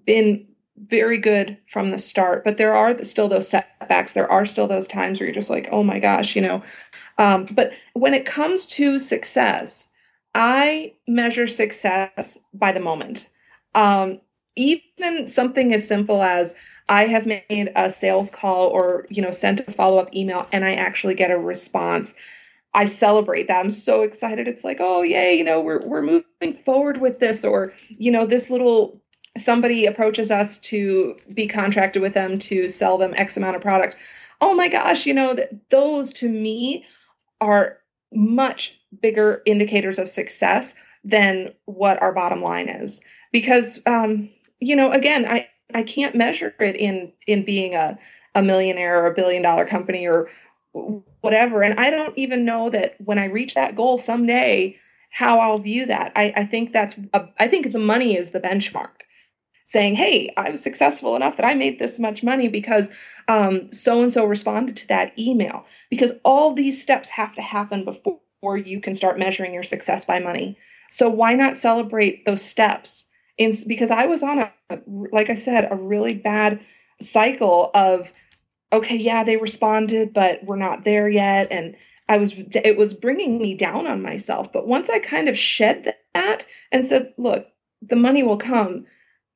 [0.06, 0.46] been
[0.88, 4.14] very good from the start, but there are still those setbacks.
[4.14, 6.64] There are still those times where you're just like, oh my gosh, you know.
[7.18, 9.88] Um, but when it comes to success,
[10.34, 13.30] I measure success by the moment.
[13.76, 14.20] Um,
[14.56, 16.54] even something as simple as
[16.90, 20.66] I have made a sales call or you know sent a follow up email and
[20.66, 22.16] I actually get a response.
[22.74, 23.60] I celebrate that.
[23.60, 24.48] I'm so excited.
[24.48, 28.26] It's like, oh yay, you know, we're we're moving forward with this, or you know,
[28.26, 29.02] this little
[29.38, 33.96] somebody approaches us to be contracted with them to sell them X amount of product.
[34.42, 36.86] Oh my gosh, you know, that those to me
[37.40, 37.78] are
[38.14, 43.04] much bigger indicators of success than what our bottom line is.
[43.32, 47.98] Because um, you know, again, I, I can't measure it in in being a,
[48.36, 50.30] a millionaire or a billion dollar company or
[51.22, 51.64] whatever.
[51.64, 54.78] And I don't even know that when I reach that goal someday,
[55.10, 56.12] how I'll view that.
[56.16, 59.02] I, I think that's a, I think the money is the benchmark
[59.72, 62.90] saying, Hey, I was successful enough that I made this much money because
[63.28, 65.66] so and so responded to that email.
[65.90, 70.20] Because all these steps have to happen before you can start measuring your success by
[70.20, 70.58] money.
[70.90, 73.08] So why not celebrate those steps?
[73.38, 74.52] In, because I was on a,
[74.88, 76.60] like I said, a really bad
[77.00, 78.12] cycle of
[78.74, 81.48] okay, yeah, they responded, but we're not there yet.
[81.52, 81.76] And
[82.10, 84.52] I was, it was bringing me down on myself.
[84.52, 87.48] But once I kind of shed that and said, look,
[87.82, 88.86] the money will come,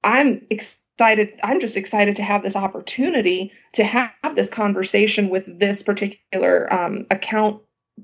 [0.06, 1.34] I'm excited.
[1.44, 7.06] I'm just excited to have this opportunity to have this conversation with this particular um,
[7.12, 7.62] account,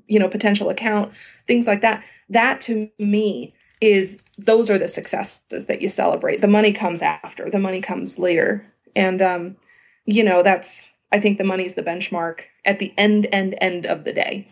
[0.08, 1.14] you know, potential account,
[1.46, 2.04] things like that.
[2.28, 6.40] That to me is those are the successes that you celebrate.
[6.40, 8.66] The money comes after, the money comes later.
[8.94, 9.56] And, um,
[10.04, 13.86] you know, that's, I think the money is the benchmark at the end, end, end
[13.86, 14.48] of the day.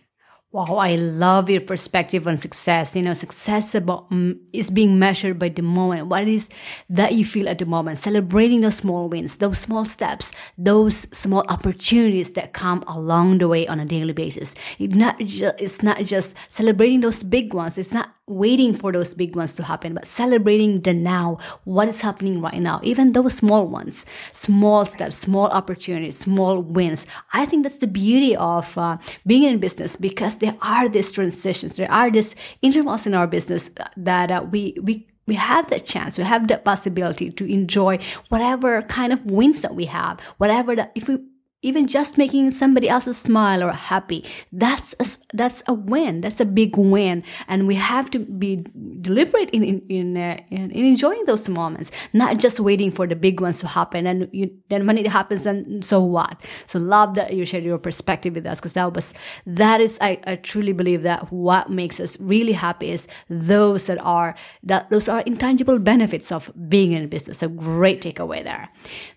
[0.52, 2.96] Wow, I love your perspective on success.
[2.96, 6.08] You know, success about, um, is being measured by the moment.
[6.08, 6.48] What is
[6.88, 8.00] that you feel at the moment?
[8.00, 13.68] Celebrating those small wins, those small steps, those small opportunities that come along the way
[13.68, 14.56] on a daily basis.
[14.80, 17.78] It's not just, it's not just celebrating those big ones.
[17.78, 22.00] It's not waiting for those big ones to happen, but celebrating the now, what is
[22.00, 27.06] happening right now, even those small ones, small steps, small opportunities, small wins.
[27.32, 31.76] I think that's the beauty of uh, being in business because there are these transitions,
[31.76, 36.16] there are these intervals in our business that uh, we, we, we have that chance,
[36.16, 40.92] we have that possibility to enjoy whatever kind of wins that we have, whatever that,
[40.94, 41.18] if we
[41.62, 44.24] even just making somebody else smile or happy.
[44.52, 46.22] That's a, that's a win.
[46.22, 47.22] That's a big win.
[47.48, 48.64] And we have to be
[49.00, 53.16] deliberate in in in, uh, in, in enjoying those moments not just waiting for the
[53.16, 54.06] big ones to happen.
[54.06, 56.40] And you, then when it happens and so what?
[56.66, 59.14] So love that you shared your perspective with us because that was
[59.46, 63.98] that is I, I truly believe that what makes us really happy is those that
[63.98, 67.42] are that those are intangible benefits of being in business.
[67.42, 68.68] A great takeaway there.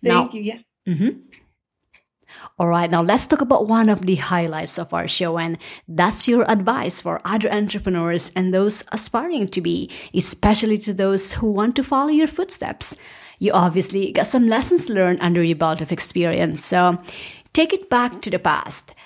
[0.01, 0.57] Thank now, you yeah.
[0.87, 1.42] Mm-hmm.
[2.59, 6.27] All right, now let's talk about one of the highlights of our show, and that's
[6.27, 11.75] your advice for other entrepreneurs and those aspiring to be, especially to those who want
[11.77, 12.95] to follow your footsteps.
[13.39, 17.01] You obviously got some lessons learned under your belt of experience, so
[17.53, 18.93] take it back to the past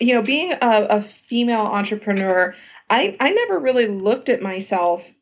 [0.00, 0.58] you know, being a,
[0.90, 2.54] a female entrepreneur,
[2.90, 5.12] I, I never really looked at myself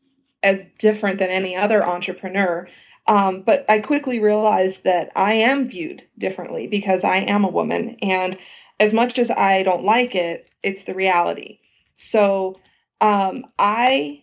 [0.43, 2.69] as different than any other entrepreneur.
[3.07, 7.97] Um, but I quickly realized that I am viewed differently because I am a woman.
[8.03, 8.39] And
[8.79, 11.59] as much as I don't like it, it's the reality.
[11.97, 12.61] So
[13.01, 14.23] um, I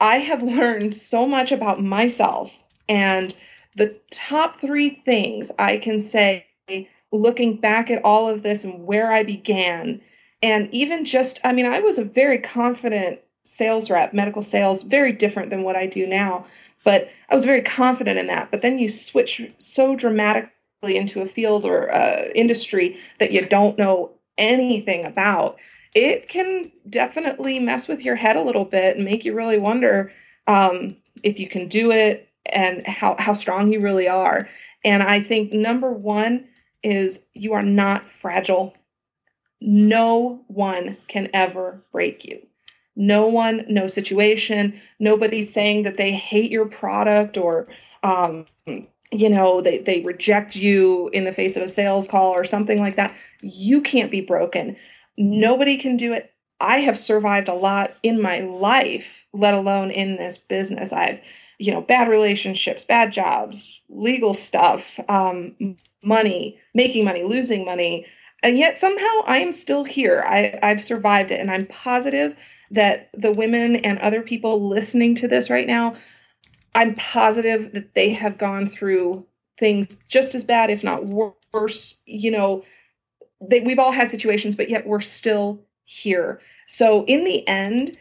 [0.00, 2.52] I have learned so much about myself.
[2.88, 3.34] And
[3.76, 6.46] the top three things I can say
[7.12, 10.00] looking back at all of this and where I began,
[10.42, 15.12] and even just, I mean, I was a very confident sales rep, medical sales, very
[15.12, 16.44] different than what I do now,
[16.84, 18.50] but I was very confident in that.
[18.50, 20.52] But then you switch so dramatically
[20.96, 25.58] into a field or uh, industry that you don't know anything about.
[25.94, 30.12] It can definitely mess with your head a little bit and make you really wonder
[30.46, 34.48] um, if you can do it and how, how strong you really are.
[34.84, 36.46] And I think number one,
[36.82, 38.74] is you are not fragile.
[39.60, 42.46] No one can ever break you.
[42.96, 47.68] No one, no situation, nobody's saying that they hate your product or,
[48.02, 52.42] um, you know, they, they reject you in the face of a sales call or
[52.42, 53.14] something like that.
[53.40, 54.76] You can't be broken.
[55.16, 56.32] Nobody can do it.
[56.60, 60.92] I have survived a lot in my life, let alone in this business.
[60.92, 61.20] I've,
[61.58, 65.54] you know, bad relationships, bad jobs, legal stuff, um,
[66.02, 68.06] money, making money, losing money.
[68.42, 70.24] And yet somehow I am still here.
[70.26, 71.40] I, I've survived it.
[71.40, 72.36] And I'm positive
[72.70, 75.94] that the women and other people listening to this right now,
[76.74, 79.26] I'm positive that they have gone through
[79.58, 81.98] things just as bad, if not worse.
[82.06, 82.62] You know,
[83.40, 86.40] they, we've all had situations, but yet we're still here.
[86.66, 87.96] So in the end,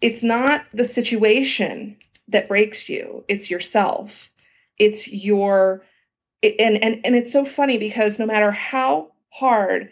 [0.00, 1.96] it's not the situation
[2.28, 4.30] that breaks you, it's yourself.
[4.78, 5.84] It's your
[6.42, 9.90] and and and it's so funny because no matter how hard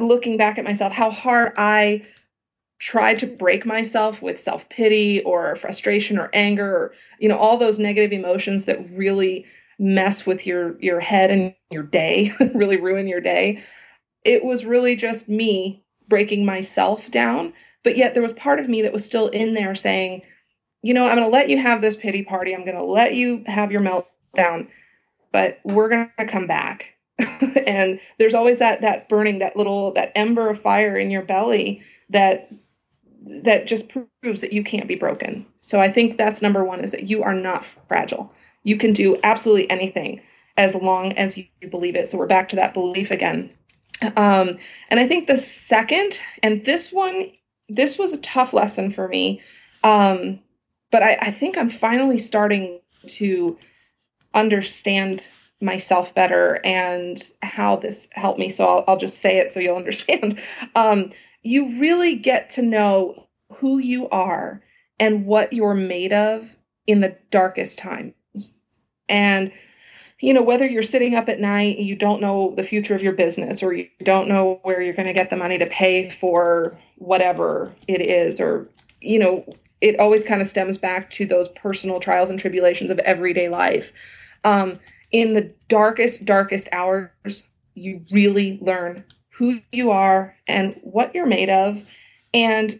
[0.00, 2.02] looking back at myself how hard i
[2.78, 7.78] tried to break myself with self-pity or frustration or anger or you know all those
[7.78, 9.44] negative emotions that really
[9.78, 13.62] mess with your your head and your day really ruin your day
[14.24, 17.52] it was really just me breaking myself down.
[17.82, 20.22] But yet there was part of me that was still in there saying
[20.82, 22.54] you know i'm going to let you have this pity party.
[22.54, 24.68] I'm going to let you have your meltdown
[25.32, 26.94] but we're going to come back.
[27.66, 31.82] and there's always that that burning that little that ember of fire in your belly
[32.08, 32.54] that
[33.26, 35.44] that just proves that you can't be broken.
[35.60, 38.32] So i think that's number one is that you are not fragile.
[38.62, 40.22] You can do absolutely anything
[40.56, 42.08] as long as you believe it.
[42.08, 43.50] So we're back to that belief again.
[44.16, 44.58] Um,
[44.88, 47.30] and i think the second and this one
[47.68, 49.42] this was a tough lesson for me
[49.84, 50.40] um,
[50.90, 53.58] but I, I think i'm finally starting to
[54.34, 55.26] understand
[55.60, 58.48] myself better and how this helped me.
[58.48, 60.38] So I'll, I'll just say it so you'll understand.
[60.74, 61.10] Um,
[61.42, 64.62] you really get to know who you are
[64.98, 66.56] and what you're made of
[66.86, 68.54] in the darkest times.
[69.08, 69.50] And,
[70.20, 73.14] you know, whether you're sitting up at night you don't know the future of your
[73.14, 76.76] business or you don't know where you're going to get the money to pay for
[76.96, 78.68] whatever it is, or,
[79.00, 79.44] you know,
[79.80, 83.92] it always kind of stems back to those personal trials and tribulations of everyday life.
[84.44, 84.78] Um,
[85.10, 91.50] in the darkest, darkest hours, you really learn who you are and what you're made
[91.50, 91.82] of.
[92.34, 92.78] And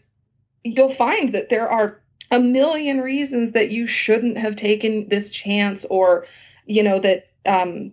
[0.63, 5.85] you'll find that there are a million reasons that you shouldn't have taken this chance
[5.87, 6.27] or,
[6.67, 7.93] you know, that, um,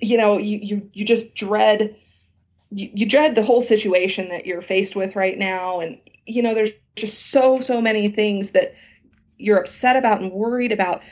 [0.00, 1.96] you know, you, you, you just dread,
[2.70, 5.80] you, you dread the whole situation that you're faced with right now.
[5.80, 8.74] And, you know, there's just so, so many things that
[9.38, 11.02] you're upset about and worried about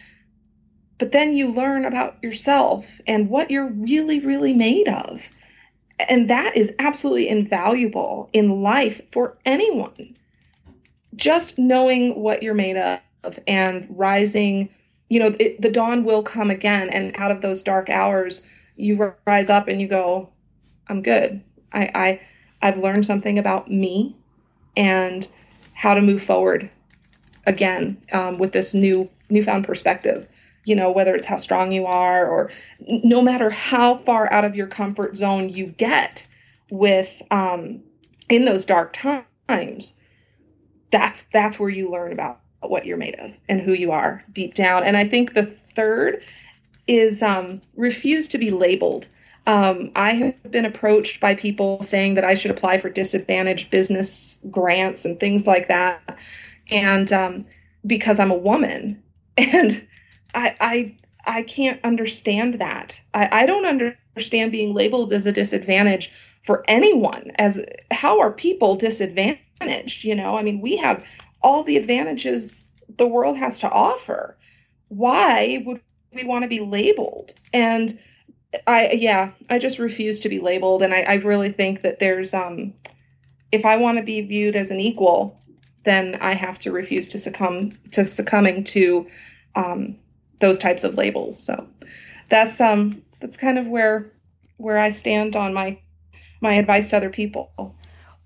[1.00, 5.30] but then you learn about yourself and what you're really, really made of.
[6.11, 10.14] And that is absolutely invaluable in life for anyone.
[11.16, 14.68] Just knowing what you're made of and rising,
[15.08, 16.90] you know, it, the dawn will come again.
[16.90, 18.46] And out of those dark hours,
[18.76, 20.28] you rise up and you go,
[20.88, 21.42] I'm good.
[21.72, 22.20] I, I
[22.61, 24.14] I've learned something about me
[24.76, 25.28] and
[25.74, 26.70] how to move forward
[27.46, 30.28] again um, with this new newfound perspective
[30.64, 32.50] you know, whether it's how strong you are or
[32.88, 36.26] no matter how far out of your comfort zone you get
[36.70, 37.82] with um,
[38.28, 39.96] in those dark times,
[40.90, 44.54] that's that's where you learn about what you're made of and who you are deep
[44.54, 44.84] down.
[44.84, 46.22] And I think the third
[46.86, 49.08] is um, refuse to be labeled.
[49.47, 54.38] Um, I have been approached by people saying that I should apply for disadvantaged business
[54.51, 56.18] grants and things like that,
[56.70, 57.47] and um,
[57.86, 59.03] because I'm a woman,
[59.38, 59.86] and
[60.34, 60.95] I I
[61.26, 63.01] I can't understand that.
[63.14, 66.12] I, I don't understand being labeled as a disadvantage
[66.45, 67.32] for anyone.
[67.36, 70.05] As how are people disadvantaged?
[70.05, 71.05] You know, I mean, we have
[71.43, 74.36] all the advantages the world has to offer.
[74.88, 75.80] Why would
[76.12, 77.34] we want to be labeled?
[77.53, 77.99] And
[78.66, 80.82] I yeah, I just refuse to be labeled.
[80.82, 82.74] And I, I really think that there's um
[83.53, 85.40] if I want to be viewed as an equal,
[85.84, 89.07] then I have to refuse to succumb to succumbing to
[89.57, 89.96] um,
[90.38, 91.42] those types of labels.
[91.42, 91.66] So
[92.28, 94.07] that's um that's kind of where
[94.57, 95.78] where I stand on my
[96.40, 97.74] my advice to other people.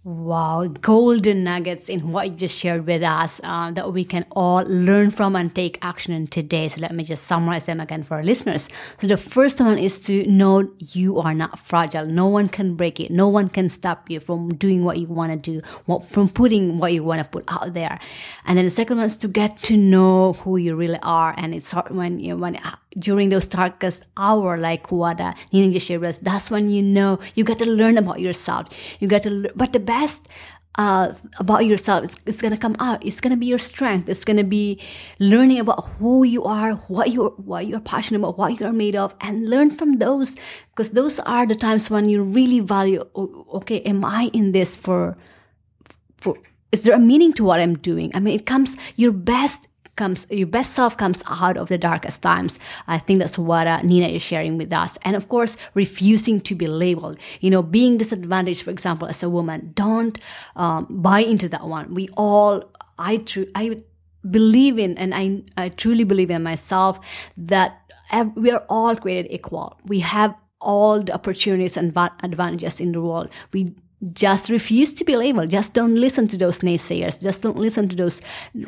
[0.06, 4.62] Wow, golden nuggets in what you just shared with us uh, that we can all
[4.66, 6.68] learn from and take action in today.
[6.68, 8.68] So let me just summarize them again for our listeners.
[9.00, 12.04] So the first one is to know you are not fragile.
[12.04, 13.10] No one can break it.
[13.10, 16.76] No one can stop you from doing what you want to do, what, from putting
[16.76, 17.98] what you want to put out there.
[18.44, 21.32] And then the second one is to get to know who you really are.
[21.38, 22.60] And it's hard when you when
[22.98, 25.34] during those darkest hour, like what uh,
[25.78, 28.68] shared us, that's when you know you get to learn about yourself.
[29.00, 30.28] You get to, but the best
[30.76, 33.04] uh, about yourself it's, it's gonna come out.
[33.04, 34.08] It's gonna be your strength.
[34.08, 34.80] It's gonna be
[35.18, 39.14] learning about who you are, what you're, what you're passionate about, what you're made of,
[39.20, 40.36] and learn from those
[40.70, 43.04] because those are the times when you really value.
[43.14, 45.16] Okay, am I in this for,
[46.16, 46.36] for?
[46.72, 48.10] Is there a meaning to what I'm doing?
[48.14, 52.22] I mean, it comes your best comes your best self comes out of the darkest
[52.22, 52.58] times.
[52.86, 54.98] I think that's what uh, nina is sharing with us.
[55.02, 57.18] And of course refusing to be labeled.
[57.40, 60.18] You know being disadvantaged for example as a woman don't
[60.56, 61.94] um, buy into that one.
[61.94, 63.76] We all i true i
[64.30, 67.00] believe in and I, I truly believe in myself
[67.36, 67.80] that
[68.36, 69.78] we are all created equal.
[69.84, 73.28] We have all the opportunities and advantages in the world.
[73.52, 73.74] We
[74.12, 75.50] just refuse to be labeled.
[75.50, 77.20] Just don't listen to those naysayers.
[77.20, 78.20] Just don't listen to those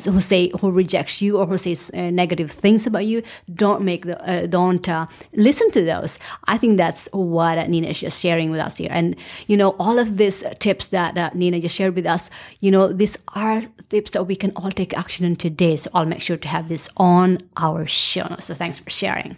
[0.05, 3.21] who say who rejects you or who says uh, negative things about you.
[3.53, 6.19] Don't make the uh, don't uh, listen to those.
[6.45, 8.89] I think that's what Nina is just sharing with us here.
[8.91, 9.15] And
[9.47, 12.29] you know, all of these tips that uh, Nina just shared with us,
[12.59, 15.77] you know, these are tips that we can all take action on today.
[15.77, 18.35] So I'll make sure to have this on our show.
[18.39, 19.37] So thanks for sharing.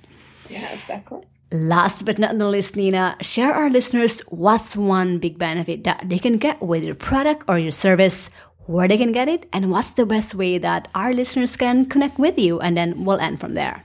[0.50, 1.22] Yeah, exactly.
[1.52, 6.20] Last but not the least, Nina, share our listeners what's one big benefit that they
[6.20, 8.30] can get with your product or your service,
[8.68, 12.20] where they can get it, and what's the best way that our listeners can connect
[12.20, 13.84] with you, and then we'll end from there.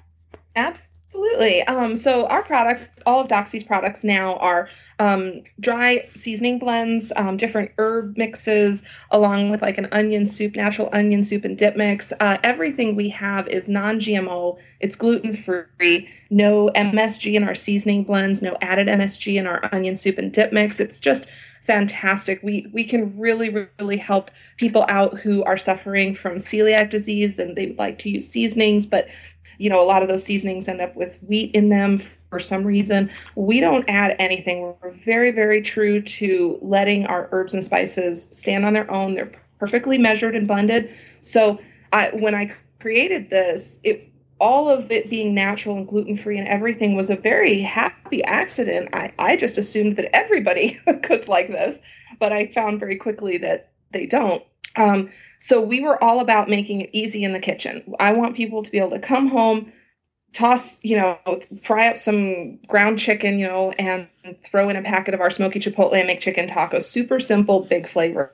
[0.54, 1.62] Absolutely Absolutely.
[1.64, 7.36] Um, so our products, all of Doxy's products now are um, dry seasoning blends, um,
[7.36, 12.12] different herb mixes, along with like an onion soup, natural onion soup and dip mix.
[12.18, 14.58] Uh, everything we have is non-GMO.
[14.80, 16.08] It's gluten free.
[16.30, 18.42] No MSG in our seasoning blends.
[18.42, 20.80] No added MSG in our onion soup and dip mix.
[20.80, 21.28] It's just
[21.64, 22.42] fantastic.
[22.42, 27.56] We we can really really help people out who are suffering from celiac disease and
[27.56, 29.08] they would like to use seasonings, but
[29.58, 31.98] you know, a lot of those seasonings end up with wheat in them
[32.30, 33.10] for some reason.
[33.36, 34.74] We don't add anything.
[34.82, 39.14] We're very, very true to letting our herbs and spices stand on their own.
[39.14, 40.90] They're perfectly measured and blended.
[41.20, 41.58] So
[41.92, 46.48] I, when I created this, it all of it being natural and gluten free and
[46.48, 48.88] everything was a very happy accident.
[48.92, 51.80] I, I just assumed that everybody cooked like this,
[52.18, 54.42] but I found very quickly that they don't.
[54.76, 57.94] Um, so we were all about making it easy in the kitchen.
[58.00, 59.72] I want people to be able to come home,
[60.32, 61.18] toss, you know,
[61.62, 64.08] fry up some ground chicken, you know, and
[64.42, 66.84] throw in a packet of our smoky chipotle and make chicken tacos.
[66.84, 68.32] Super simple, big flavor.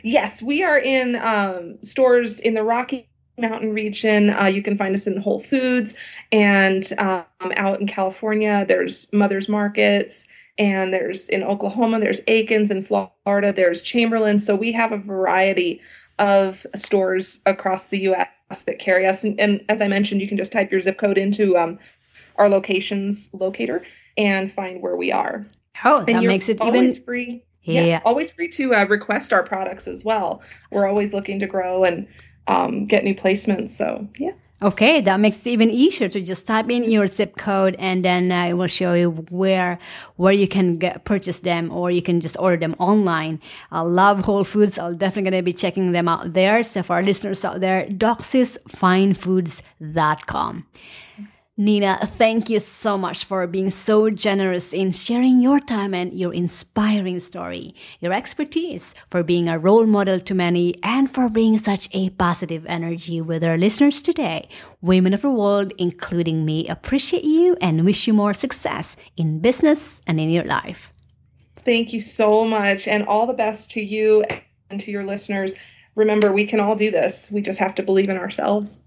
[0.03, 3.08] Yes, we are in um, stores in the Rocky
[3.39, 4.31] Mountain region.
[4.31, 5.95] Uh, you can find us in Whole Foods
[6.33, 7.25] and um,
[7.57, 8.65] out in California.
[8.67, 10.27] There's Mother's Markets
[10.59, 14.39] and there's in Oklahoma, there's Akin's in Florida, there's Chamberlin.
[14.39, 15.81] So we have a variety
[16.19, 18.63] of stores across the U.S.
[18.65, 19.23] that carry us.
[19.23, 21.79] And, and as I mentioned, you can just type your zip code into um,
[22.37, 23.85] our locations locator
[24.17, 25.47] and find where we are.
[25.85, 27.45] Oh, that makes it always even free.
[27.63, 30.43] Yeah, yeah, always free to uh, request our products as well.
[30.71, 32.09] We're always looking to grow and
[32.49, 33.71] um, get new placements.
[33.71, 34.33] So yeah.
[34.61, 38.33] Okay, that makes it even easier to just type in your zip code and then
[38.33, 39.79] uh, it will show you where
[40.17, 43.41] where you can get, purchase them or you can just order them online.
[43.71, 44.77] I love Whole Foods.
[44.77, 46.65] I'll definitely gonna be checking them out there.
[46.65, 50.67] So for our listeners out there, doxysfinefoods.com.
[51.61, 56.33] Nina, thank you so much for being so generous in sharing your time and your
[56.33, 61.89] inspiring story, your expertise, for being a role model to many, and for bringing such
[61.93, 64.49] a positive energy with our listeners today.
[64.83, 70.01] Women of the world, including me, appreciate you and wish you more success in business
[70.07, 70.93] and in your life.
[71.57, 74.25] Thank you so much, and all the best to you
[74.71, 75.55] and to your listeners.
[75.97, 77.33] Remember, we can all do this.
[77.33, 78.81] We just have to believe in ourselves.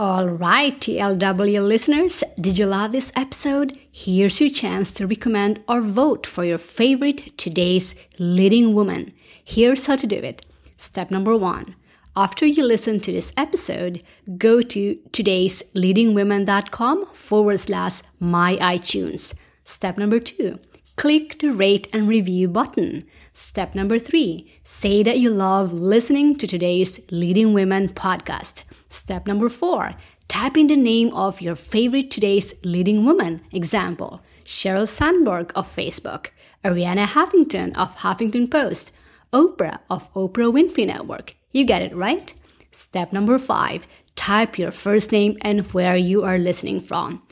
[0.00, 3.78] All right, TLW listeners, did you love this episode?
[3.92, 9.12] Here's your chance to recommend or vote for your favorite today's leading woman.
[9.44, 10.46] Here's how to do it.
[10.78, 11.76] Step number one.
[12.16, 14.02] After you listen to this episode,
[14.38, 19.38] go to todaysleadingwomen.com forward slash my iTunes.
[19.64, 20.58] Step number two.
[20.96, 23.04] Click the rate and review button.
[23.34, 24.50] Step number three.
[24.64, 28.62] Say that you love listening to today's Leading Women podcast.
[28.90, 29.94] Step number four,
[30.26, 33.40] type in the name of your favorite today's leading woman.
[33.52, 36.30] Example, Sheryl Sandberg of Facebook,
[36.64, 38.90] Arianna Huffington of Huffington Post,
[39.32, 41.36] Oprah of Oprah Winfrey Network.
[41.52, 42.34] You get it, right?
[42.72, 43.86] Step number five,
[44.16, 47.22] type your first name and where you are listening from.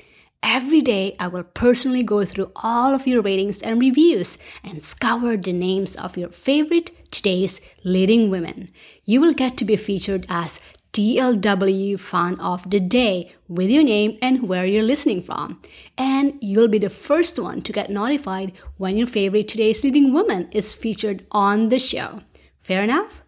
[0.41, 5.37] Every day, I will personally go through all of your ratings and reviews and scour
[5.37, 8.71] the names of your favorite today's leading women.
[9.05, 10.61] You will get to be featured as
[10.99, 15.63] TLW Fan of the Day with your name and where you're listening from.
[15.97, 20.49] And you'll be the first one to get notified when your favorite Today's Leading Woman
[20.51, 22.23] is featured on the show.
[22.59, 23.23] Fair enough?